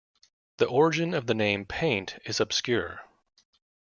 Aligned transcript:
The 0.57 0.65
origin 0.65 1.13
of 1.13 1.27
the 1.27 1.35
name 1.35 1.63
"Paint" 1.63 2.17
is 2.25 2.39
obscure. 2.39 3.01